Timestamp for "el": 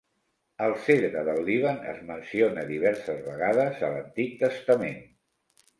0.67-0.71